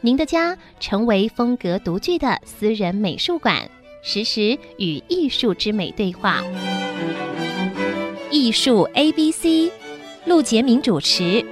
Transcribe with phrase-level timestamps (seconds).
[0.00, 3.68] 您的家成为风格独具的私人美术馆，
[4.00, 6.42] 实时与艺术之美对话。
[8.30, 9.72] 艺术 A B C，
[10.24, 11.44] 陆杰明主持。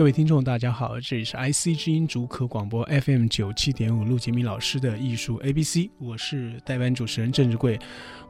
[0.00, 7.78] 各位听众，大家好，这里是 IC 之音竹科广播 FM 九七点五，陆杰明老师的艺术 ABC，我是代班主持人郑志贵。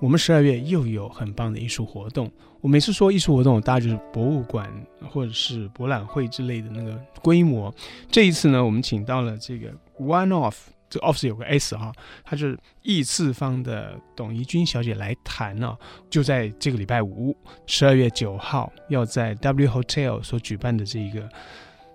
[0.01, 2.28] 我们十二月又有很棒的艺术活动。
[2.61, 4.69] 我每次说艺术活动，大概就是博物馆
[5.09, 7.73] 或者是博览会之类的那个规模。
[8.11, 10.56] 这一次呢，我们请到了这个 One Off，
[10.89, 11.92] 这 Off 有个 S 哈，
[12.25, 15.77] 它是艺次方的董怡君小姐来谈呢、
[16.11, 21.28] 就在这个礼拜五，十二月九号，要在 W Hotel 所举办的这一个。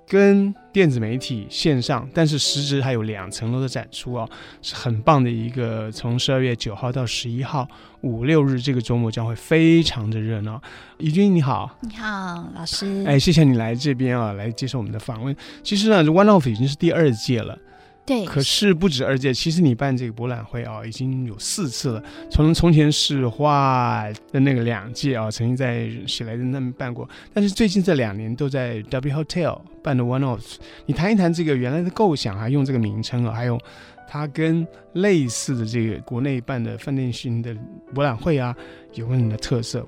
[0.07, 4.29] 跟电子媒体线上，但是实质还有两层楼的展出哦，
[4.61, 5.91] 是很棒的一个。
[5.91, 7.67] 从十二月九号到十一号，
[8.01, 10.61] 五六日这个周末将会非常的热闹。
[10.97, 13.03] 怡君你好，你好，老师。
[13.05, 15.35] 哎，谢谢你来这边啊，来接受我们的访问。
[15.63, 17.57] 其实呢，One Off 已经是第二届了。
[18.05, 22.03] 对，可是不止二届，其实你办这个博览会啊，已经有四次了。
[22.29, 30.41] 从从前是画的那个两届啊，曾经在喜来登那边办过，但是最近这两年都在 W Hotel 办的 One of。
[30.85, 33.59] 你谈一谈这个原来的构想，啊用这个名称啊，还有。
[34.07, 37.55] 它跟类似的这个国内办的饭店型的
[37.93, 38.55] 博览会啊，
[38.93, 39.85] 有什么特色？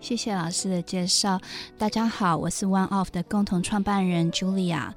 [0.00, 1.40] 谢谢老师的介绍。
[1.78, 4.92] 大家好，我是 One Off 的共同创办人 Julia。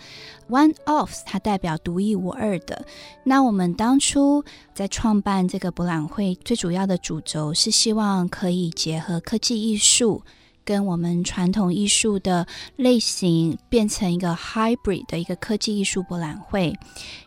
[0.49, 2.85] One Off 它代表独一无二的。
[3.23, 10.23] 那我们当初在创办这个博览会，最主要的主轴是希望可以结合科技艺术。
[10.65, 16.73] 跟我们传统艺术的类型变成一个 hybrid 的一个科技艺术博览会，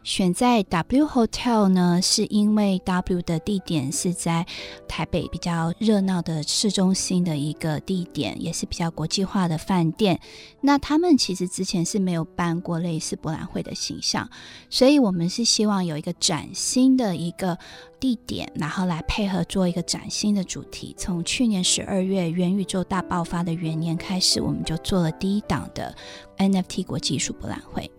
[0.02, 4.46] 选在 W Hotel 呢，是因为 W 的地点是在
[4.88, 10.20] 台北比较热闹的市中心的一个地点，也是比较国际化的饭店。
[10.60, 14.28] 那他们其实之前是没有办过类似博览会的形象，
[14.68, 17.58] 所以我们是希望有一个崭新的一个。
[17.98, 20.94] 地点，然后来配合做一个崭新的主题。
[20.98, 25.94] 从去年十二月元宇宙大爆发的元年开始，我们就做了第一档的
[26.38, 27.90] NFT 国际艺术博览会。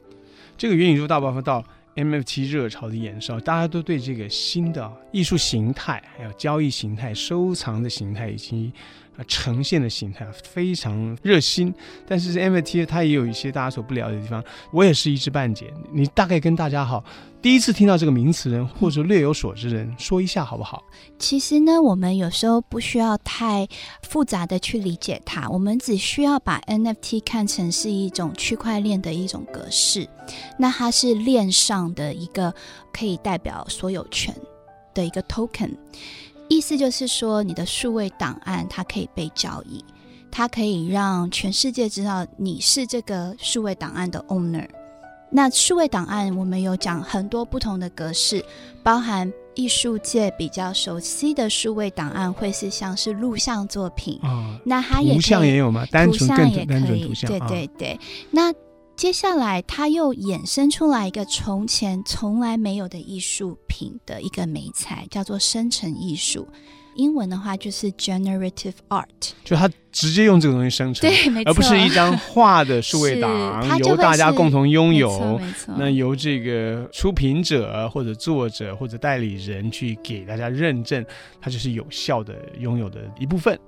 [0.57, 1.63] 这个元宇宙大爆发到
[1.97, 8.71] NFT 热潮的延烧，大家都对这个新的艺术形态、还有交易形态、收藏的形态以及。
[9.27, 11.73] 呈现的形态非常热心，
[12.07, 14.43] 但是 NFT 它也有一些大家所不了解的地方。
[14.71, 17.03] 我也是一知半解，你大概跟大家好，
[17.41, 20.83] 第一次听到这个名词人或者略有所知人说一下好不好？
[21.17, 23.67] 其实呢，我们有时候不需要太
[24.03, 30.07] 复杂的去理解它，我们只需要把 NFT 看成是一种区块链的一种格式，
[30.59, 32.53] 那它是链上的一个
[32.93, 34.35] 可以代表所有权
[34.93, 35.71] 的一个 token。
[36.49, 39.83] 意思就是说，你的数位档案它可以被交易，
[40.31, 44.67] 它可以让全世界知道你是这个数位档案的 owner。
[45.29, 48.41] 那数位档案我们有讲很多不同的格式，
[48.81, 55.85] 包含艺术界比较熟悉的数位档案会是像是录像作品，哦、那它也图像也有吗？
[55.91, 57.93] 单纯更图像也可以，对对对。
[57.93, 57.99] 哦、
[58.31, 58.53] 那
[58.97, 66.47] 接下来，它又衍生出来一个从前从来没有的艺术品的一个美材，叫做生成艺术。
[66.95, 69.05] 英文的话就是 generative art，
[69.43, 75.39] 就它直接用这个东西生成，对，没错，而不是一张画的数位档，由大家共同拥有。
[75.77, 81.05] 那由这个出品者或者作者或者代理人去给大家认证，
[81.39, 83.59] 它就是有效的拥有的一部分。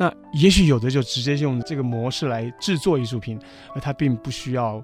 [0.00, 3.38] 那也许有的就直接用这个模式来制作艺术品，
[3.74, 4.82] 而它并不需要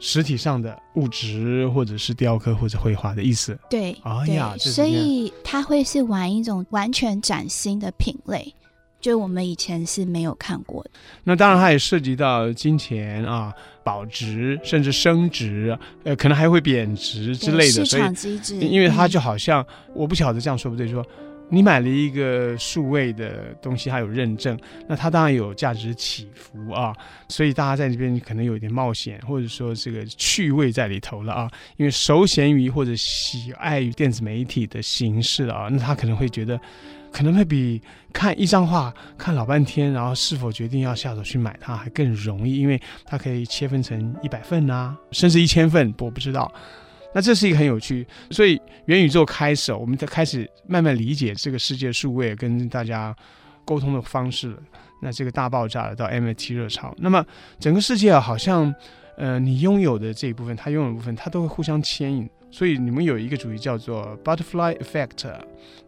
[0.00, 3.56] 实体上的物质，或者是雕刻或者绘画的意思。
[3.70, 8.52] 对，哎呀，所以它会是玩一种完全崭新的品类，
[9.00, 10.90] 就我们以前是没有看过的。
[11.22, 13.54] 那当然，它也涉及到金钱啊、
[13.84, 17.84] 保值甚至升值，呃，可能还会贬值之类的。
[17.84, 21.06] 市场机制，因为它就好像，嗯、我不晓得这样说不对，说。
[21.50, 26.94] 你买了一个数位的东西，它有认证，那它当然有价值起伏啊，
[27.28, 31.50] 所以大家在这边可能有一点冒险，或者说这个趣味在里头了啊。
[31.76, 36.58] 因为熟闲于或者喜爱于电子媒体的形式啊，那他可能会觉得，
[37.10, 37.82] 可能会比
[38.12, 46.52] 看一张画看老半天，然后是否决定要下手去买它还更容易，因为它可以切分成一百份啊，甚至一千份，我不知道。
[47.12, 53.14] 那这是一个很有趣，所以元宇宙开始，我们才开始慢慢理解这个世界数位跟大家
[53.64, 54.56] 沟通的方式。
[55.02, 57.24] 那这个大爆炸了到 MIT 热潮，那么
[57.58, 58.72] 整个世界啊，好像
[59.16, 62.28] 呃，你拥有的这一部分，他拥有的部分，它都会互相牵引。
[62.50, 65.40] 所以你们有一个主题叫做 Butterfly Effect，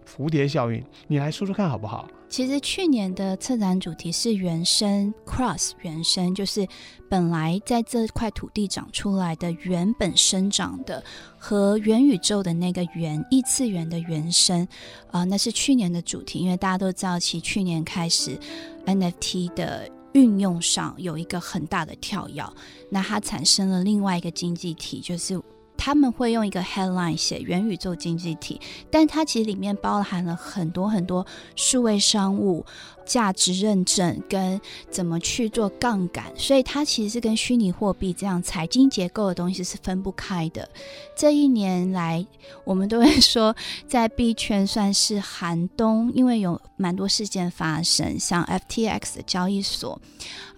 [0.07, 2.09] 蝴蝶效应，你来说说看好不好？
[2.29, 6.67] 其实去年的策展主题是原生 Cross，原生就是
[7.11, 11.05] 本来在这块土地长出来的原本生长的
[11.37, 14.67] 和元宇宙的那个元异次元的原生
[15.11, 18.39] 啊、那是去年的主题，因为大家都知道，其去年开始
[18.87, 22.43] NFT 的运用上有一个很大的跳跃，
[22.89, 25.39] 那它产生了另外一个经济体，就是。
[25.85, 31.27] 他们会用一个 headline 写元宇宙经济体，但它其实里面包含了很多很多
[31.57, 32.65] 数位商务、
[33.05, 34.61] 价值认证跟
[34.93, 40.69] 怎么去做杠杆，所以它其实是跟虚拟货币这样财经结构的东西是分不开的。
[41.17, 42.25] 这一年来，
[42.63, 43.53] 我们都会说
[43.89, 50.01] 在币圈算是寒冬，因为有蛮多事件发生，像 FTX 的交易所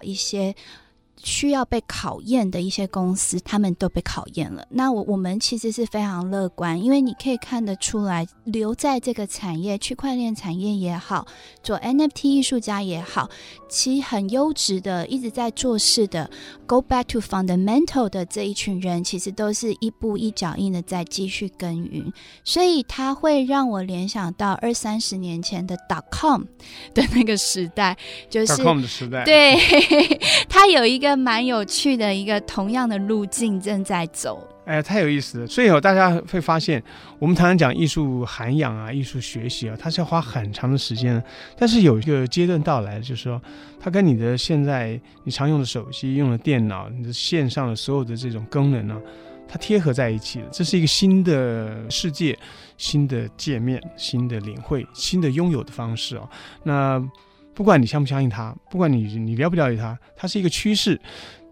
[0.03, 0.55] 一些。
[1.25, 4.63] 需要被考验的一些公司，他们都被考验了。
[4.69, 11.25] 那我我们其实是非常乐观，因为你可以看得出来，留在这个产业，区块链产业也好，
[11.63, 13.27] 做 NFT 艺术家也好，
[13.67, 16.29] 其实很优质的，一直在做事的
[16.67, 22.13] ，Go back to fundamental 的这一群人，其实都是一步一脚印的在继续耕耘。
[22.43, 26.43] 所以它会让我联想到二三十年前的 dot com
[26.93, 27.97] 的那个时代，
[28.29, 29.57] 就是 dot com 的时代，对，
[30.47, 31.14] 它有一个。
[31.15, 35.47] 蛮有趣的一个同样的路径正在走，哎，太有意思了。
[35.47, 36.83] 所以哦，大家会发现，
[37.19, 41.23] 我们常常讲艺术涵养啊，艺术学习啊，它是要花很长的时间。
[41.57, 43.41] 但是有一个阶段到来，就是说，
[43.79, 48.99] 它跟你的现在你常用的手机、用的电脑、你的线上的所有的这种功能呢，
[49.47, 50.47] 它贴合在一起了。
[50.51, 52.37] 这是一个新的世界、
[52.77, 56.29] 新的界面、新的领会、新的拥有的方式哦。
[56.63, 57.03] 那。
[57.55, 60.99] 不管你相不相信它，不管你你了不了解它，它是一个趋势，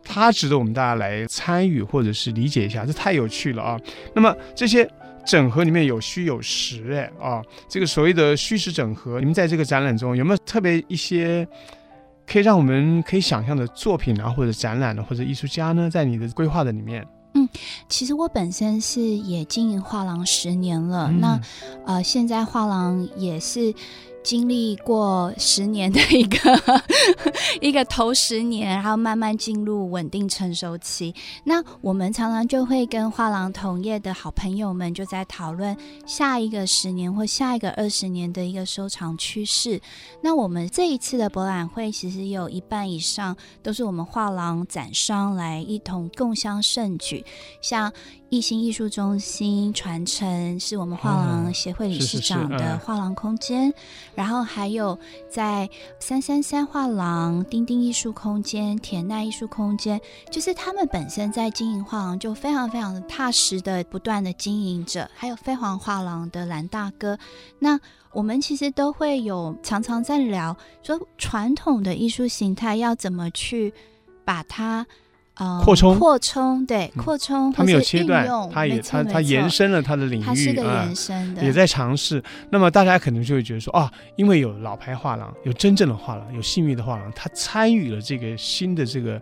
[0.04, 3.80] 它值得我们大家来参与或者是理解一下，这太有趣了啊！
[4.14, 4.86] 那么这些
[5.26, 11.48] 整合里面有虚有实，哎啊，这个所谓的虚实整合，你们在这个展览中有没有特别一些
[12.28, 17.08] 可以让我们可以想象的作品啊，或者展览的或者艺术家呢，在你的规划的里面？
[17.36, 17.48] 嗯，
[17.88, 21.40] 其实我本身是也经营画廊十年了，嗯、那
[21.86, 23.74] 呃，现在画廊也是。
[24.24, 26.40] 经历过十年的一个
[27.62, 31.14] 一个头十年，然后慢慢进入稳定成熟期。
[31.44, 35.76] 那我们常常就会跟画廊同业的好朋友们就在讨论
[36.06, 39.82] 下一个十年或下一个二十年的一个收藏趋势。
[40.22, 47.26] 那我们这一次的博览会，其实有一半以上都是我们画廊展商来一同共襄盛举，
[47.62, 47.92] 像。
[48.30, 53.72] 艺兴艺术中心传承是我们画廊协会理事长的画廊空间，
[54.16, 54.98] 然后还有
[55.30, 55.70] 在
[56.00, 60.00] 三三三画廊、丁丁艺术空间、田奈艺术空间，
[60.30, 67.18] 就是他们本身在经营画廊就非常非常的踏实的不断的经营着，还有飞黄画廊的蓝大哥，
[67.60, 67.80] 那
[68.12, 73.74] 我们其实都会有常常在聊说传统的艺术形态要怎么去
[74.24, 74.86] 把它。
[75.36, 82.24] 呃，扩充，扩充，对，扩充，它没有切断，它也，它，它延伸了它的领域，它是个延伸的，嗯，也在尝试。
[82.52, 89.20] 那么大家可能就会觉得说，啊，因为有老牌画廊，有真正的画廊，有信誉的画廊，它参与了这个新的这个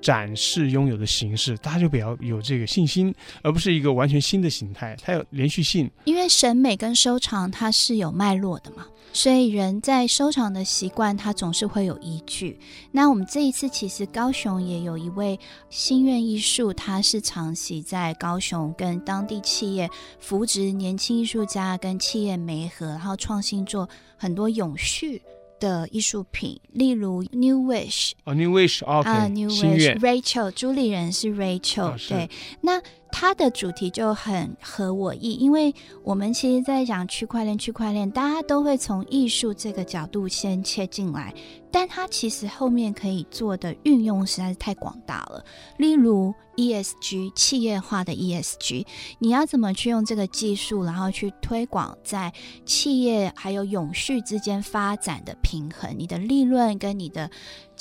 [0.00, 5.88] 展示拥有的形式，大家就比较有这个信心，而不是一个完全新的形态，它有连续性。
[6.04, 8.84] 因为审美跟收藏它是有脉络的嘛。
[9.12, 12.58] 所以人在收藏的习惯，它总是会有依据。
[12.90, 15.38] 那我们这一次其实高雄也有一位
[15.68, 19.88] 心愿艺术，他是长期在高雄跟当地企业
[20.18, 25.20] 扶植年轻艺术家跟企业媒合，然后创新做很多永续
[25.60, 32.30] 的艺术品，例如 New Wish 啊、oh，New Wish 啊、okay，New Wish，Rachel 朱丽人是 Rachel，、oh, 对，
[32.62, 32.82] 那。
[33.12, 41.32] 它的主题就很合我意，因为我们其实，在讲区块链，区块链大家都会从艺术这个角度先切进来，
[41.70, 45.44] 但它其实后面可以做的运用实在是太广大了。
[45.76, 48.86] 例如 ESG 企业化的 ESG，
[49.18, 52.32] 你要怎么去用这个技术，然后去推广在
[52.64, 57.30] 企业还有永续之间发展的平衡，你的利润跟你的。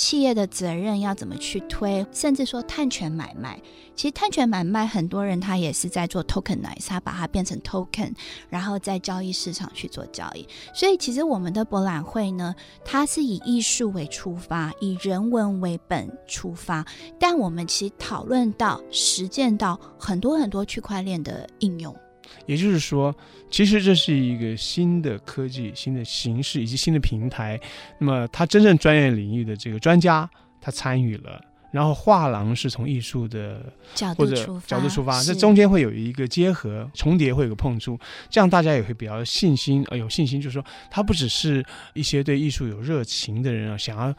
[0.01, 3.61] 企业的责任要怎么去推，甚至说碳权买卖。
[3.95, 8.11] 其实碳权买卖，很多人他也是在做 tokenize，他把它变成 token，
[8.49, 10.47] 然后在交易市场去做交易。
[10.73, 16.83] 所以其实我们的博览会呢，它是以艺术为出发，以人文为本出发，
[17.19, 21.95] 但我们其实讨论到、实践到很多很多区块链的应用。
[22.45, 23.15] 也就是说，
[23.49, 27.59] 其实这是一个新的科技、新的形式以及新的平台。
[27.99, 31.41] 那么，他真正专业领域的这个专家，他参与了。
[31.71, 37.97] 然后画廊是从艺术的角度出发，角度出发，这中间会有一个结合、重叠，会有个碰触，
[38.29, 44.13] 这样大家也会比较信心，呃，有信心，就是说，他不只是一些对艺术有热情的人啊，想要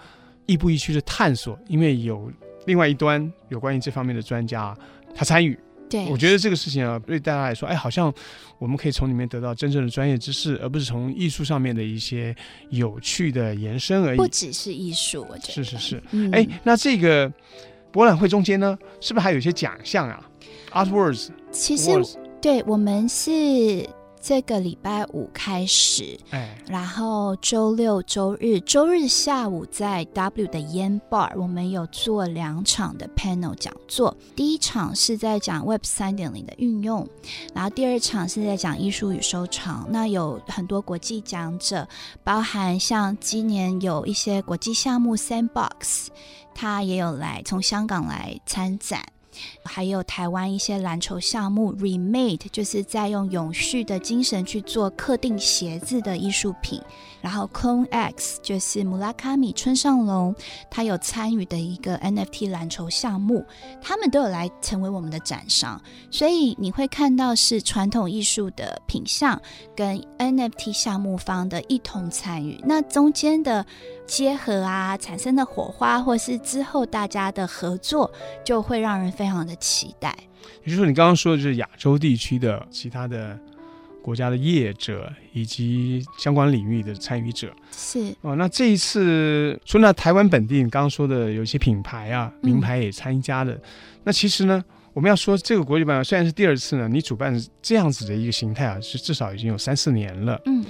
[0.47, 2.33] 亦步亦趋的探索，因为有
[2.65, 4.75] 另外一端有关于这方面的专家，
[5.15, 5.59] 他参与。
[5.93, 8.13] 对，我觉得这个事情啊，对大家来说，哎，好像
[8.59, 12.35] 我们可以从里面得到真正的专业知识，而不是从艺术上面的一些
[12.71, 14.17] 有趣的延伸而已。
[14.17, 15.97] 不只是艺术，我觉得是是是。
[16.33, 17.31] 哎、嗯，那这个
[17.91, 20.25] 博览会中间呢，是不是还有一些奖项啊
[20.73, 21.91] ？Artworks，其实
[22.41, 23.87] 对我们是。
[24.23, 34.17] 这个礼拜五开始，哎，然后周六、周日，周日下午在 W 的烟 Bar，我们有做两场的 panel 讲座。
[34.37, 37.05] 第一场是在讲 Web 三点零的运用，
[37.53, 39.89] 然后第二场是在讲艺术与收藏。
[39.91, 41.89] 那有很多国际讲者，
[42.23, 46.07] 包含像今年有一些国际项目 Sandbox，
[46.55, 49.03] 他也有来从香港来参展。
[49.65, 56.81] 还有台湾一些篮球项目，Remade 就是在用永续的精神去做特定鞋子的艺术品。
[57.23, 60.35] 然后 Clone X 就是穆拉卡米村上隆，
[60.69, 63.47] 他有参与的一个 NFT 蓝筹项目，
[63.81, 69.41] 他们都有来成为我们的展商，所以你会看到是传统艺术的品相
[69.77, 73.65] 跟 NFT 项目方的一同参与，那中间的
[74.07, 78.11] 结合啊，产生的火花，或是之后大家的合作，
[78.45, 80.13] 就会让人非常的期待。
[80.65, 83.39] 也就是说，你刚刚说的就是亚洲地区的其他的。
[84.03, 87.51] 国家的业者以及相关领域的参与者。
[87.71, 88.15] 是。
[88.21, 93.61] 哦，那这一次除了台湾本地，你刚刚说的有些品牌啊、名牌也参加的，嗯、
[94.05, 97.33] 那其实呢，我们要说这个国际办虽然是第二次呢，你主办
[97.63, 100.41] 这样子的一个形态啊，是至少已经有三四年了。
[100.47, 100.65] 嗯，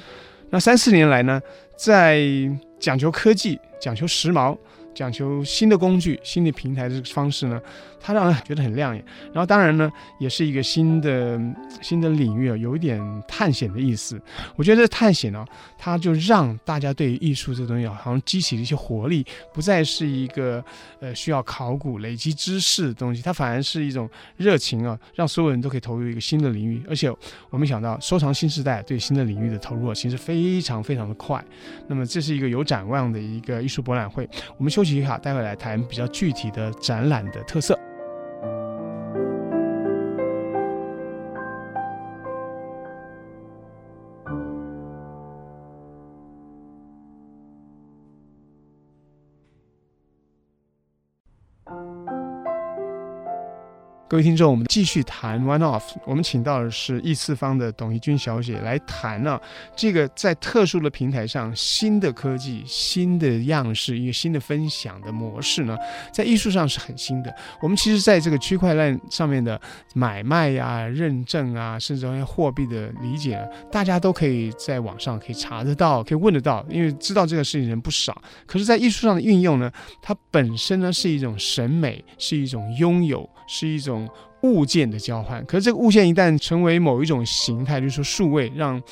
[0.51, 1.41] 那三四年来呢，
[1.77, 2.23] 在
[2.79, 4.57] 讲求科技、讲求时髦、
[4.95, 7.61] 讲求新的工具、新的平台的这个方式呢。
[8.05, 11.41] 它让人觉得很亮眼，然后当然呢，也是一个新的
[11.81, 14.21] 新的领域啊，有一点探险的意思。
[14.57, 15.47] 我觉得探险呢、
[15.79, 20.61] 它就让大家对于艺术这东西，好像激起了一些活力，不再是一个
[20.99, 26.83] 呃需要考古累积知识的东西，它反而是一种热情啊，让所有人都可以投入一个新的领域。
[26.89, 27.09] 而且
[27.51, 31.41] 我们想到收藏新时代对新的领域的投入啊，其实非常非常的快。
[31.87, 34.29] 那么这是一个有展望的一个艺术博览会。
[34.57, 37.79] 我们休休息一下，待会来谈比较具体的展览的特色。
[54.13, 55.85] 各位听众，我们继续谈 One Off。
[56.05, 59.41] 我们请到的是艺次方的董怡君小姐来谈呢、
[59.75, 65.75] 这个在特殊的平台上新的科技、新的样式、一个新的分享的模式呢，
[66.13, 67.35] 在艺术上是很新的。
[67.63, 69.59] 我们其实在这个区块链上面的
[69.95, 78.21] 买卖呀、认证啊，甚至于货币的理解，大家都可以在网上可以查得到，可以问得到，因为知道这个事情人不少。
[78.45, 84.02] 可是，在艺术上的运用呢，它本身呢是一种审美，是一种拥有，是一种。
[84.43, 88.83] 物件的交换，可是这个物件一旦成为某一种形态，就是说数位，让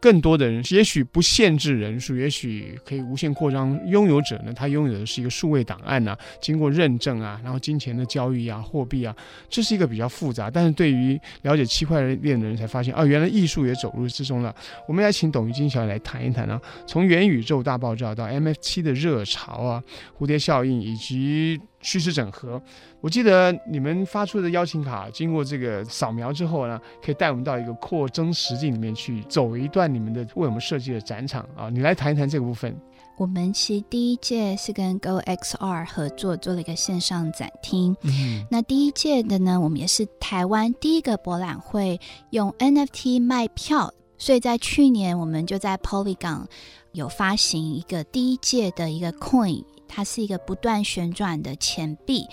[0.00, 3.74] 更多的人，也许不限制人数，也许可以无限扩张。
[3.86, 9.16] 拥有者呢，他拥有的是一个数位档案啊，经过认证啊，然后金钱的交易啊，货币啊，
[9.48, 10.50] 这是一个比较复杂。
[10.50, 14.54] 但是对于了解区块链的人才发现，啊，原来艺术也走入之中了。
[14.86, 19.82] 我们来请董玉金小姐来谈一谈啊，从元宇宙大爆炸到 NFT 的热潮啊，
[20.18, 22.60] 蝴蝶效应以及虚实整合。
[23.02, 32.74] 我记得你们发出的邀请卡，经过这个扫描之后呢，可以带我们到一个扩增实境里面去走一段你们的为我们设计的展场啊，你来谈一谈这个部分。
[33.16, 42.00] 我们其实第一届是跟 GoXR 合作做了一个线上展厅，嗯、那第一届的呢，我们也是台湾第一个博览会
[42.30, 46.46] 用 NFT 卖票，所以在去年我们就在 Polygon
[46.90, 52.26] 有发行一个第一届的一个 Coin，它是一个不断旋转的钱币。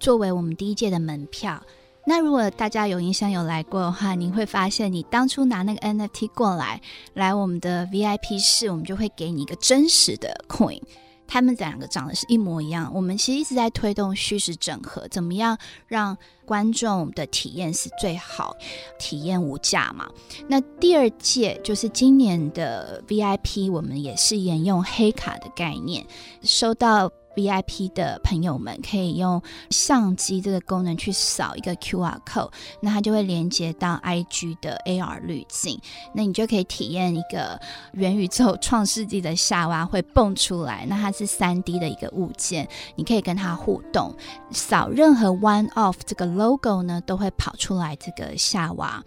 [0.00, 1.62] 作为我们第一届的门票，
[2.06, 6.80] 那如果大家有印象有来过的话，你会发现你当初拿那个 NFT 过来，
[7.14, 10.80] 来我们的 VIP 室，我们就会给你一个真实的 coin。
[11.26, 12.90] 他们两个长得是一模一样。
[12.94, 18.56] 我们其实一直在推动叙事整合，怎么样让观众的体验是最好，
[18.98, 20.08] 体验无价嘛？
[20.48, 26.06] 那第二届就是今年的 VIP，我们也是沿用黑卡的概念，
[26.42, 27.10] 收到。
[27.36, 32.50] VIP 的朋友们可以用相机这个功能去扫一个 QR code，
[32.80, 35.80] 那它就会连接到 IG 的 AR 滤镜，
[36.14, 37.60] 那你就可以体验一个
[37.92, 44.14] 元宇宙创世纪的夏娃会蹦出来，那它是 3D 的一个物件，你可以跟它互动，
[44.50, 49.02] 扫任何 One Off 这个 logo 呢，都会跑出来这个夏娃。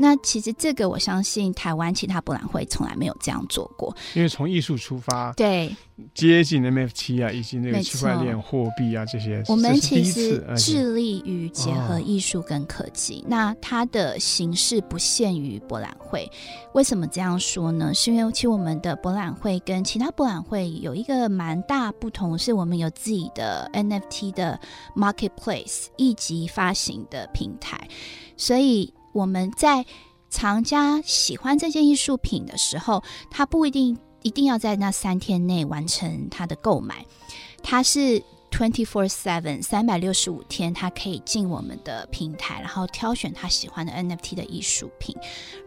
[0.00, 5.74] 那其实这个我相信台湾其他博览会从来没有这样做过，因为从艺术出发，对，
[6.14, 13.22] 接近 NFT 啊，以及那个区块链货币啊这些，我们其实致力于结合艺术跟科技。
[13.22, 16.30] 哦、那它的形式不限于博览会，
[16.74, 17.92] 为什么这样说呢？
[17.92, 24.60] 是因为其实我们的博览会跟其他博览会有一个蛮大不同，是我们有自己的 NFT 的
[24.94, 27.88] marketplace 一级发行的平台，
[28.36, 28.94] 所以。
[29.12, 29.84] 我们在
[30.28, 37.04] 藏家喜欢这件艺术品的时候，他不一定一定要在那三天内完成他的购买，
[37.62, 45.16] 他是 twenty four seven 三百六十五天，他可以进我们的平台，然后挑选他喜欢的 NFT 的艺术品，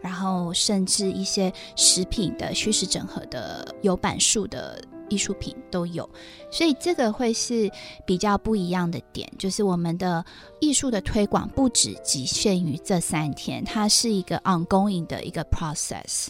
[0.00, 4.82] 然后甚至一些食品的虚实整合的有版数的。
[5.12, 6.08] 艺术品都有，
[6.50, 7.70] 所以这个会是
[8.06, 10.24] 比较不一样的点，就是我们的
[10.58, 16.28] 艺术的推广不只局限于这三天，它是一个 ongoing 的一个 process。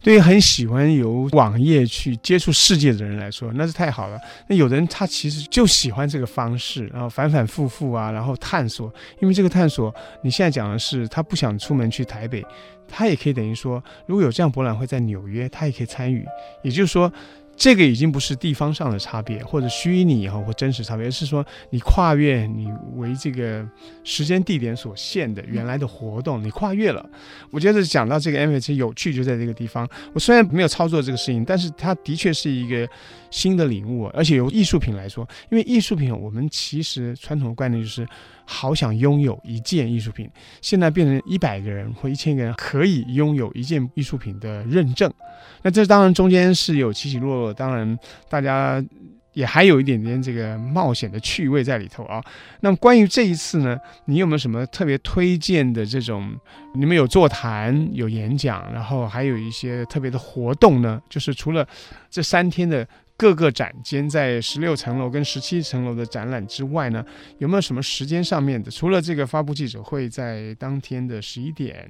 [0.00, 4.18] 对于很喜欢由网页去接触世界的人来说，那是太好了。
[4.48, 8.92] 那有的人他其实就喜欢这个方式，然后反反复复啊，然后探索。
[9.20, 12.44] 因为这个探索，你现在讲的是他不想出门去台北，
[12.88, 16.24] 他也可以等于说，如果有这样博览会在纽约，他也可以参与。
[16.62, 17.12] 也就是说。
[17.56, 23.66] 这个已经不是地方上的差别，或者虚拟哈或真实差别，而是说你跨越你为这个
[24.02, 27.04] 时间地点所限的原来的活动，你跨越了。
[27.50, 29.88] 我觉得讲到这个 NFT 有趣就在这个地方。
[30.12, 32.88] 我虽然没有操作这个事情，但是它的确是一个
[33.30, 38.06] 新的领悟，而且由艺术品来说，因为艺术品我们其实传统的观念就是。
[38.46, 40.28] 好想拥有一件艺术品，
[40.60, 45.10] 现在变成一百个人或一千个人可以拥有一件艺术品的认证。
[45.62, 48.82] 那这当然中间是有起起落落，当然大家
[49.32, 52.22] 也还有一点点这个冒险的趣味在里头啊。
[52.60, 53.76] 那么关于这一次呢，
[54.06, 56.34] 你有没有什么特别推荐的这种？
[56.74, 61.00] 你们有座谈、有演讲，然后还有一些特别的活动呢？
[61.10, 61.66] 就是除了
[62.08, 62.86] 这三天的。
[63.16, 67.02] 各个展间在十六层楼跟十七层楼的展览之外呢，
[67.38, 68.68] 有没有什么时间上面的？
[68.72, 71.88] 除了这个发布记者会在当天的十一点，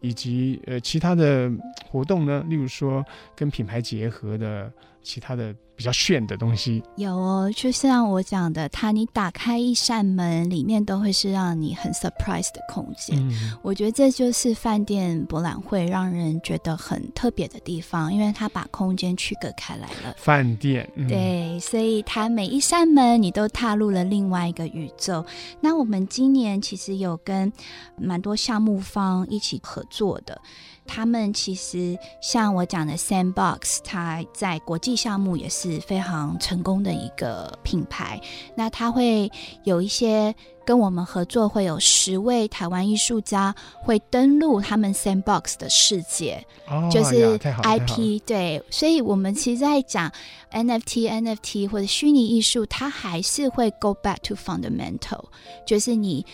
[0.00, 1.50] 以及呃其他的
[1.88, 2.44] 活动呢？
[2.48, 3.04] 例如说
[3.34, 5.54] 跟品牌结合的其他的。
[5.76, 13.16] 比较炫的东西有哦，就像我讲的，它你打开一扇门，里面都会是让你很 surprise 的空间。
[13.28, 20.14] 嗯，我觉得这就是饭店博览会让人觉得很特别的地方，因为它把空间区隔开来了。
[20.16, 25.24] 饭店，嗯，对，所以它每一扇门你都踏入了另外一个宇宙。
[25.60, 27.52] 那我们今年其实有跟
[27.98, 30.40] 蛮多项目方一起合作的。
[30.86, 38.20] 他们其实像我讲的 Sandbox，它在国际项目也是非常成功的一个品牌。
[38.54, 39.30] 那它会
[39.64, 48.20] 有一些跟我们合作，会有十位台湾艺术家会登录他们 Sandbox 的世界，哦、就是 IP。
[48.24, 50.10] 对，所以我们其实在讲
[50.50, 55.24] NFT、NFT 或者虚拟艺术，它还是会 go back to fundamental，
[55.66, 56.24] 就是你。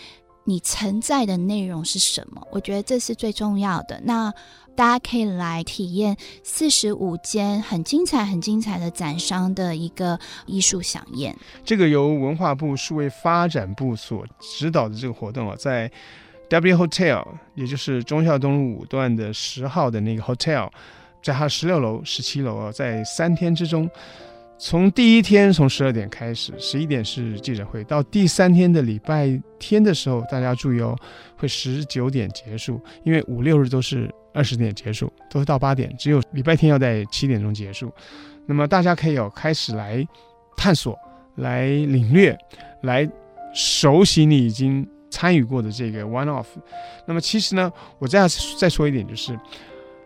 [0.45, 2.45] 你承载的内容是什么？
[2.51, 3.99] 我觉得这是最重要的。
[4.03, 4.33] 那
[4.75, 11.35] 大家可以来体验四十五间很精彩、很精彩的展商的一个艺术饗宴。
[11.63, 15.89] 这个由文化部数位发展部所指导的这个活动啊，在
[16.49, 17.25] W Hotel，
[17.55, 20.69] 也就是忠孝东路五段的十号的那个 Hotel，
[21.21, 23.89] 在它十六楼、十七楼啊，在三天之中。
[24.65, 30.97] 从第一天从十二点开始，十一点是记者会，到第三天的礼拜天的时候，大家注意哦，
[31.35, 37.91] 会十九点结束，因为五六日都是二十点结束，都是到八点，只有礼拜天要在七点钟结束。
[38.45, 40.01] 那么大家可以有开始来
[40.55, 40.97] 探索、
[41.35, 42.33] 来领略、
[42.83, 43.05] 来
[43.53, 46.47] 熟悉你已经参与过的这个 one off。
[47.05, 48.25] 那么其实呢，我再
[48.57, 49.37] 再说一点就是。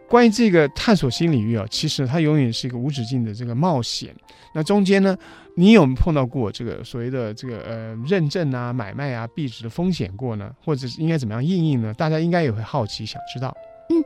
[0.10, 4.16] 关于这个探索新领域啊，其实它永远是一个无止境的这个冒险。
[4.54, 5.16] 那中间呢，
[5.56, 10.50] 你有没有碰到过这个所谓的这个呃认证啊、买卖啊、币值的风险过呢？
[10.64, 11.94] 或者是应该怎么样应应呢？
[11.94, 13.56] 大家应该也会好奇，想知道。
[13.90, 14.04] 嗯，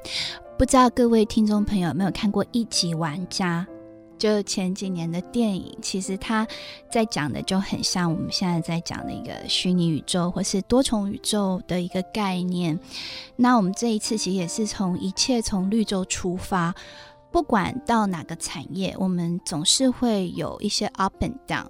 [0.58, 3.66] 不知道各位听众朋友有没有看过《一级玩家》
[4.22, 6.48] 就前几年的电影，其实它
[6.92, 12.80] 在讲的就很像我们现在在讲的一个虚拟宇宙或是多重宇宙的一个概念。
[13.36, 16.76] 那我们这一次其实也是从一切从绿洲出发，
[17.32, 21.66] 不管到哪个产业，我们总是会有一些 up and down。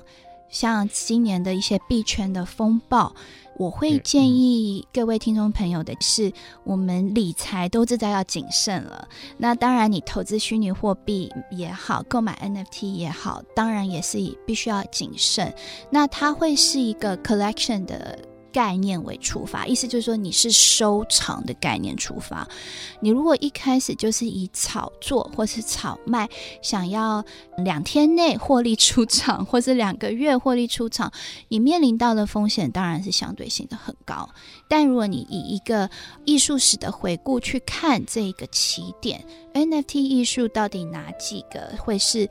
[0.49, 3.15] 像今年的一些币圈的风暴，
[3.61, 9.07] 我会建议各位听众朋友的是，我们理财都知道要谨慎了。
[9.37, 15.53] 那当然，你投资虚拟货币也好，购买 NFT 也好，当然也是必须要谨慎。
[15.91, 18.17] 那它会是一个 collection 的。
[18.53, 22.47] 概念为出发，意思就是说你是收藏的概念出发。
[22.99, 26.29] 你如果一开始就是以炒作或是炒卖，
[26.61, 27.23] 想要
[27.57, 31.11] 两天内获利出场，或是两个月获利出场，
[31.47, 34.29] 你面临到的风险当然是相对性的很高。
[34.67, 35.89] 但如果你以一个
[36.25, 42.29] 艺术史的回顾去看这个起点，NFT 艺术到底哪几个会是？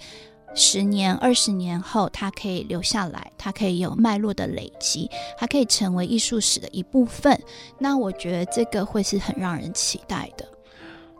[0.54, 7.40] 十年、二十年后，它可以留下来，它可以有脉络的累积，它可以成为艺术史的一部分。
[7.78, 10.46] 那我觉得这个会是很让人期待的，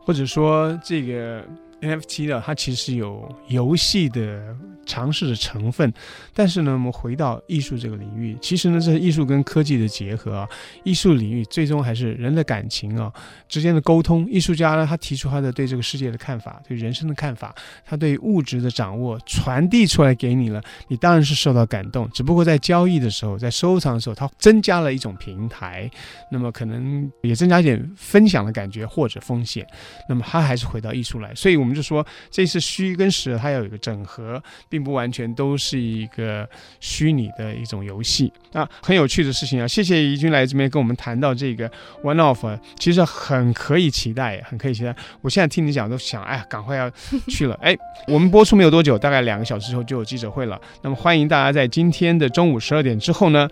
[0.05, 1.45] 或者说这个。
[1.81, 4.55] NFT 的它其实有游戏的
[4.87, 5.93] 尝试的成分，
[6.35, 10.49] 但是呢，我们回到艺术这个领域，其实呢，这是艺术跟科技的结合啊。
[10.83, 13.12] 艺术领域最终还是人的感情啊
[13.49, 14.29] 之间的沟通。
[14.29, 17.55] 艺术家呢，他提出他的对这个世界的看法，对人生的看法，
[17.87, 22.11] 他对物质的掌握传递出来给你了，你当然是受到感动。
[22.11, 25.88] 只不过在交易的时候，在收藏的时候，它增加了一种平台，
[26.33, 29.64] 那么可能也增加一点分享的感觉或者风险。
[30.09, 31.69] 那么它还是回到艺术来，所以我们。
[31.70, 36.48] 我们就说，这次虚跟实它要有一个整合，并不完全都是一个
[36.80, 38.68] 虚拟的一种游戏啊。
[38.83, 39.68] 很有趣的事情啊！
[39.68, 41.70] 谢谢怡君来这边跟我们谈到这个
[42.02, 44.92] One Off，其实很可以期待，很可以期待。
[45.20, 46.90] 我现在听你讲都想，哎，赶快要
[47.28, 47.56] 去了。
[47.62, 47.76] 哎，
[48.09, 50.61] 我们播出没有多久，大概两个小时之后就有记者会了。
[50.83, 53.48] 那么欢迎大家在今天的中午十二点之后呢，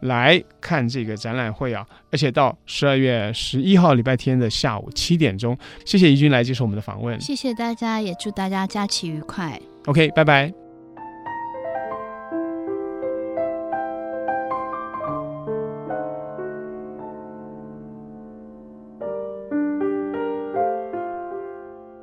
[0.00, 9.60] 来看这个展览会啊，而且到十二月十一号礼拜天的下午七点钟，谢谢怡君来接受我们的访问，谢谢大家，也祝大家假期愉快。
[9.86, 10.52] OK，拜拜。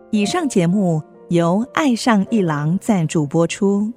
[0.10, 3.94] 以上节目由爱上一郎赞助播出，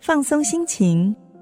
[0.00, 1.14] 放松心情。